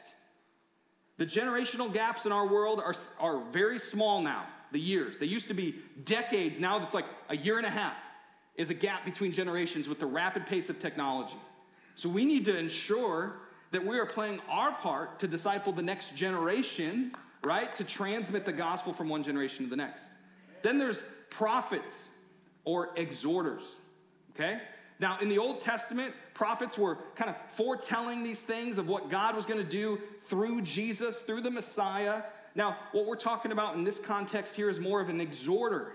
[1.19, 4.43] The generational gaps in our world are, are very small now,
[4.74, 5.17] the years.
[5.17, 6.60] They used to be decades.
[6.60, 7.95] Now it's like a year and a half
[8.58, 11.39] is a gap between generations with the rapid pace of technology.
[11.95, 13.38] So we need to ensure
[13.71, 17.13] that we are playing our part to disciple the next generation,
[17.44, 17.76] right?
[17.76, 20.04] To transmit the gospel from one generation to the next.
[20.62, 21.96] Then there's prophets
[22.66, 23.64] or exhorters,
[24.36, 24.62] okay?
[25.00, 29.36] Now, in the Old Testament, prophets were kind of foretelling these things of what God
[29.36, 32.22] was going to do through Jesus, through the Messiah.
[32.54, 35.94] Now, what we're talking about in this context here is more of an exhorter.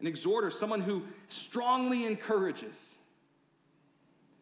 [0.00, 2.74] An exhorter, someone who strongly encourages.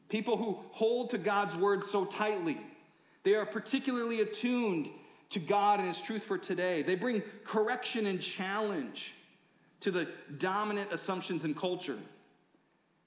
[0.08, 2.58] People who hold to God's word so tightly.
[3.22, 4.88] They are particularly attuned
[5.32, 6.82] to God and His truth for today.
[6.82, 9.14] They bring correction and challenge
[9.80, 11.98] to the dominant assumptions in culture.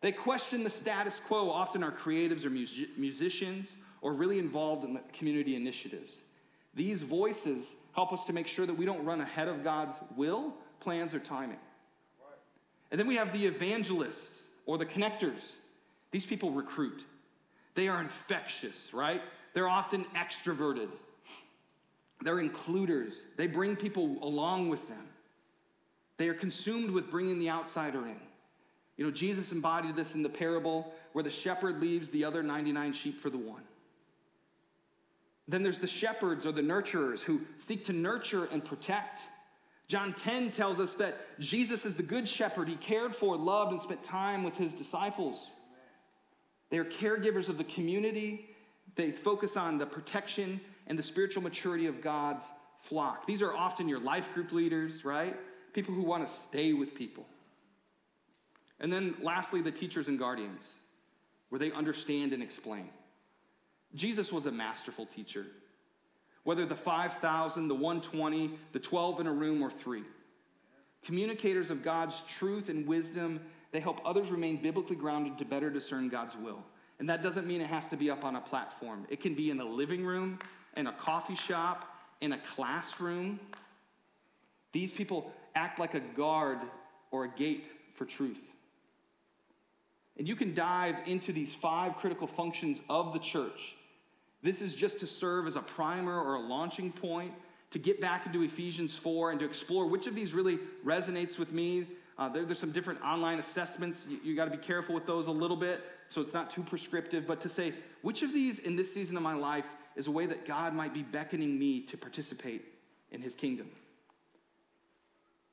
[0.02, 5.56] They question the status quo, often are creatives or musicians or really involved in community
[5.56, 6.18] initiatives.
[6.76, 10.54] These voices help us to make sure that we don't run ahead of God's will,
[10.80, 11.58] plans, or timing.
[12.92, 15.54] And then we have the evangelists or the connectors.
[16.12, 17.04] These people recruit.
[17.74, 19.22] They are infectious, right?
[19.54, 20.90] They're often extroverted.
[22.26, 23.22] They're includers.
[23.38, 25.08] They bring people along with them.
[26.18, 28.20] They are consumed with bringing the outsider in.
[28.98, 32.94] You know, Jesus embodied this in the parable where the shepherd leaves the other 99
[32.94, 33.62] sheep for the one.
[35.48, 39.22] Then there's the shepherds or the nurturers who seek to nurture and protect.
[39.88, 42.68] John 10 tells us that Jesus is the good shepherd.
[42.68, 45.52] He cared for, loved, and spent time with his disciples.
[46.72, 48.50] They are caregivers of the community.
[48.96, 52.44] They focus on the protection and the spiritual maturity of God's
[52.82, 53.26] flock.
[53.26, 55.36] These are often your life group leaders, right?
[55.74, 57.26] People who want to stay with people.
[58.80, 60.64] And then lastly, the teachers and guardians,
[61.50, 62.90] where they understand and explain.
[63.94, 65.46] Jesus was a masterful teacher
[66.46, 70.04] whether the 5,000, the 120, the 12 in a room, or three.
[71.04, 76.08] Communicators of God's truth and wisdom, they help others remain biblically grounded to better discern
[76.08, 76.64] God's will.
[77.00, 79.08] And that doesn't mean it has to be up on a platform.
[79.10, 80.38] It can be in a living room,
[80.76, 81.86] in a coffee shop,
[82.22, 83.40] in a classroom.
[84.72, 86.60] These people act like a guard
[87.12, 88.42] or a gate for truth.
[90.18, 93.76] And you can dive into these five critical functions of the church
[94.46, 97.34] this is just to serve as a primer or a launching point
[97.72, 101.52] to get back into Ephesians 4 and to explore which of these really resonates with
[101.52, 101.88] me.
[102.20, 104.06] Uh, there, there's some different online assessments.
[104.08, 106.62] You, you got to be careful with those a little bit so it's not too
[106.62, 110.12] prescriptive, but to say which of these in this season of my life is a
[110.12, 112.64] way that God might be beckoning me to participate
[113.12, 113.70] in his kingdom.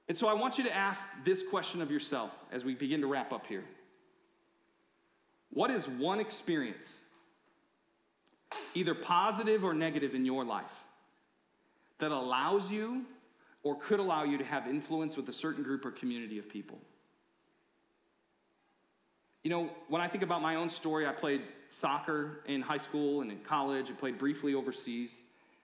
[0.09, 3.07] And so I want you to ask this question of yourself as we begin to
[3.07, 3.65] wrap up here.
[5.51, 6.93] What is one experience
[8.75, 10.73] either positive or negative in your life,
[11.99, 13.05] that allows you
[13.63, 16.79] or could allow you to have influence with a certain group or community of people.
[19.43, 23.23] You know, when I think about my own story, I played soccer in high school
[23.23, 23.87] and in college.
[23.91, 25.13] I played briefly overseas.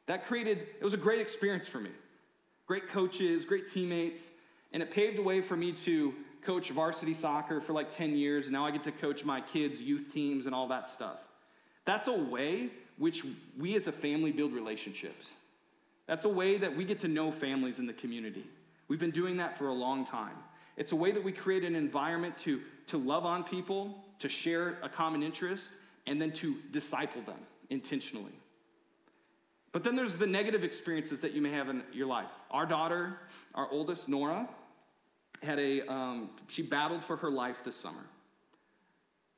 [0.07, 1.91] That created, it was a great experience for me.
[2.67, 4.23] Great coaches, great teammates,
[4.73, 8.45] and it paved the way for me to coach varsity soccer for like 10 years.
[8.45, 11.19] And now I get to coach my kids' youth teams and all that stuff.
[11.85, 13.25] That's a way which
[13.59, 15.31] we as a family build relationships.
[16.07, 18.45] That's a way that we get to know families in the community.
[18.89, 20.37] We've been doing that for a long time.
[20.77, 24.79] It's a way that we create an environment to, to love on people, to share
[24.83, 25.73] a common interest,
[26.07, 27.39] and then to disciple them
[27.71, 28.33] intentionally.
[29.73, 32.31] But then there's the negative experiences that you may have in your life.
[32.51, 33.19] Our daughter,
[33.55, 34.49] our oldest, Nora,
[35.43, 38.05] had a, um, she battled for her life this summer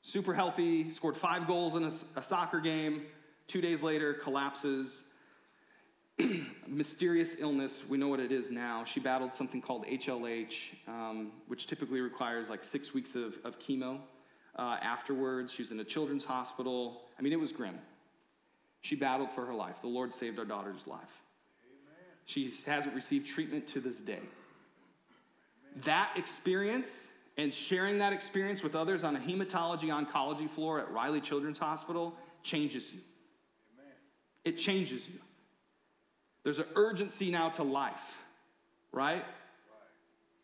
[0.03, 3.03] super healthy, scored five goals in a, a soccer game.
[3.49, 5.03] Two days later, collapses.
[6.67, 7.83] mysterious illness.
[7.89, 8.85] We know what it is now.
[8.85, 10.55] She battled something called HLH,
[10.89, 13.99] um, which typically requires like six weeks of, of chemo
[14.57, 15.53] uh, afterwards.
[15.53, 17.03] She was in a children's hospital.
[17.19, 17.79] I mean, it was grim.
[18.83, 19.77] She battled for her life.
[19.83, 21.01] The Lord saved our daughter's life.
[21.65, 21.97] Amen.
[22.25, 24.13] She hasn't received treatment to this day.
[24.15, 25.83] Amen.
[25.85, 26.95] That experience
[27.37, 32.15] and sharing that experience with others on a hematology oncology floor at Riley Children's Hospital
[32.43, 33.01] changes you.
[33.79, 33.93] Amen.
[34.45, 35.21] It changes you.
[36.43, 38.01] There's an urgency now to life,
[38.93, 39.17] right?
[39.17, 39.25] right?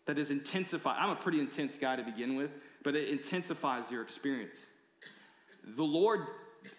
[0.06, 0.96] That is intensified.
[0.98, 2.50] I'm a pretty intense guy to begin with,
[2.82, 4.56] but it intensifies your experience.
[5.76, 6.20] The Lord,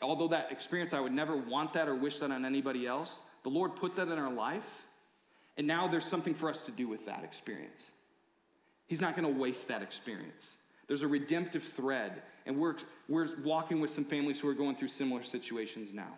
[0.01, 3.49] although that experience, I would never want that or wish that on anybody else, the
[3.49, 4.68] Lord put that in our life,
[5.57, 7.91] and now there's something for us to do with that experience.
[8.88, 10.47] He's not going to waste that experience.
[10.88, 12.76] There's a redemptive thread, and we're,
[13.09, 16.13] we're walking with some families who are going through similar situations now.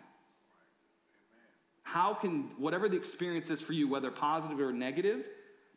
[1.92, 5.26] How can whatever the experience is for you, whether positive or negative,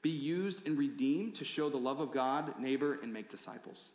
[0.03, 3.85] be used and redeemed to show the love of God, neighbor, and make disciples?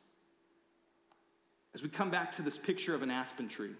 [1.76, 3.70] As we come back to this picture of an aspen tree,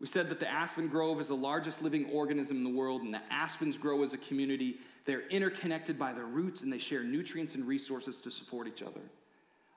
[0.00, 3.12] we said that the aspen grove is the largest living organism in the world, and
[3.12, 4.76] the aspens grow as a community.
[5.04, 9.02] They're interconnected by their roots, and they share nutrients and resources to support each other.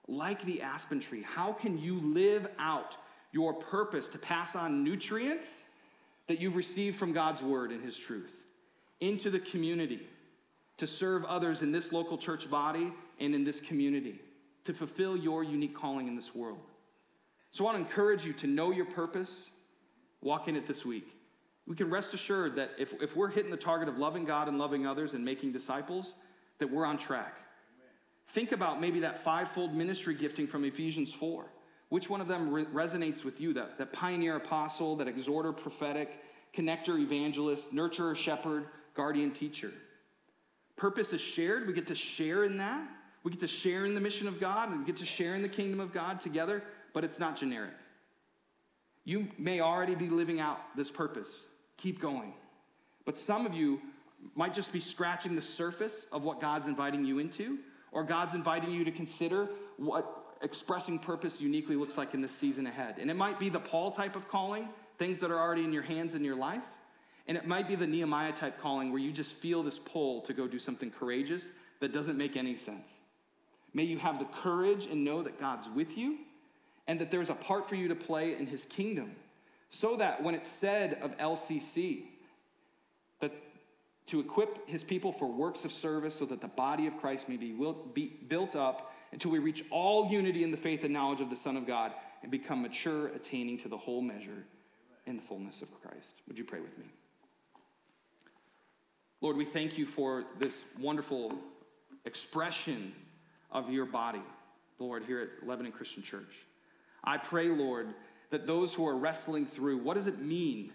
[0.08, 2.96] Like the aspen tree, how can you live out
[3.36, 5.52] your purpose to pass on nutrients
[6.28, 8.32] that you've received from God's word and his truth
[9.02, 10.08] into the community
[10.78, 14.22] to serve others in this local church body and in this community
[14.64, 16.62] to fulfill your unique calling in this world.
[17.52, 19.50] So I want to encourage you to know your purpose,
[20.22, 21.10] walk in it this week.
[21.68, 24.58] We can rest assured that if, if we're hitting the target of loving God and
[24.58, 26.16] loving others and making disciples,
[26.60, 27.34] that we're on track.
[27.34, 27.90] Amen.
[28.30, 31.46] Think about maybe that fivefold ministry gifting from Ephesians 4.
[31.90, 33.54] Which one of them re- resonates with you?
[33.54, 36.22] That, that pioneer apostle, that exhorter prophetic,
[36.56, 38.66] connector evangelist, nurturer shepherd,
[38.96, 39.72] guardian teacher.
[40.76, 41.68] Purpose is shared.
[41.68, 42.88] We get to share in that.
[43.24, 45.42] We get to share in the mission of God and we get to share in
[45.42, 46.64] the kingdom of God together,
[46.94, 47.74] but it's not generic.
[49.04, 51.30] You may already be living out this purpose.
[51.78, 52.34] Keep going.
[53.06, 53.82] But some of you
[54.36, 57.60] might just be scratching the surface of what God's inviting you into,
[57.92, 62.68] or God's inviting you to consider what expressing purpose uniquely looks like in this season
[62.68, 62.96] ahead.
[63.00, 65.84] And it might be the Paul type of calling, things that are already in your
[65.84, 66.64] hands in your life.
[67.28, 70.34] And it might be the Nehemiah type calling where you just feel this pull to
[70.34, 72.90] go do something courageous that doesn't make any sense.
[73.74, 76.20] May you have the courage and know that God's with you
[76.88, 79.16] and that there's a part for you to play in his kingdom.
[79.70, 82.04] So that when it's said of LCC,
[83.22, 83.34] that
[84.08, 87.38] to equip his people for works of service so that the body of Christ may
[87.38, 87.54] be
[88.28, 91.58] built up until we reach all unity in the faith and knowledge of the Son
[91.58, 94.46] of God and become mature, attaining to the whole measure
[95.06, 96.22] in the fullness of Christ.
[96.28, 96.86] Would you pray with me?
[99.22, 101.34] Lord, we thank you for this wonderful
[102.06, 102.94] expression
[103.52, 104.22] of your body,
[104.78, 106.34] Lord, here at Lebanon Christian Church.
[107.04, 107.88] I pray, Lord,
[108.32, 110.74] that those who are wrestling through what does it mean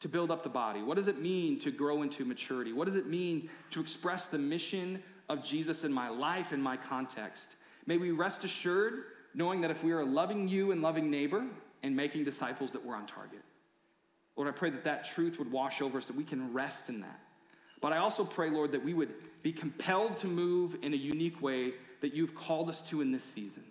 [0.00, 0.82] to build up the body?
[0.82, 2.72] What does it mean to grow into maturity?
[2.72, 6.76] What does it mean to express the mission of Jesus in my life in my
[6.76, 7.56] context?
[7.86, 11.44] May we rest assured knowing that if we are loving you and loving neighbor
[11.82, 13.40] and making disciples, that we're on target.
[14.36, 17.00] Lord, I pray that that truth would wash over us, that we can rest in
[17.00, 17.20] that.
[17.80, 21.40] But I also pray, Lord, that we would be compelled to move in a unique
[21.40, 23.64] way that you've called us to in this season.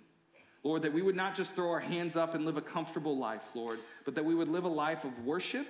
[0.64, 3.44] Lord, that we would not just throw our hands up and live a comfortable life,
[3.54, 5.68] Lord, but that we would live a life of worship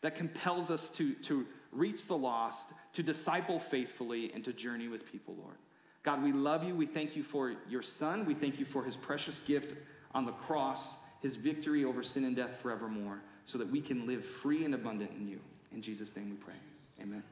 [0.00, 5.10] that compels us to, to reach the lost, to disciple faithfully, and to journey with
[5.10, 5.56] people, Lord.
[6.02, 6.74] God, we love you.
[6.74, 8.24] We thank you for your son.
[8.24, 9.76] We thank you for his precious gift
[10.14, 10.80] on the cross,
[11.20, 15.10] his victory over sin and death forevermore, so that we can live free and abundant
[15.18, 15.40] in you.
[15.72, 16.54] In Jesus' name we pray.
[17.02, 17.22] Amen.